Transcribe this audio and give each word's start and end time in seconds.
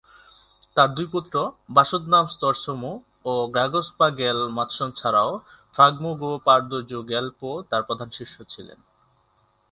তার 0.77 0.89
দুই 0.95 1.07
পুত্র 1.13 1.35
ব্সোদ-নাম্স-র্ত্সে-মো 1.69 2.91
ও 3.25 3.33
গ্রাগ্স-পা-র্গ্যাল-ম্ত্শান 3.53 4.89
ছাড়াও 4.91 5.31
ফাগ-মো-গ্রু-পা-র্দো-র্জে-র্গ্যাল-পো 5.75 7.49
তার 7.69 7.81
প্রধান 7.87 8.09
শিষ্য 8.17 8.35
ছিলেন। 8.43 8.79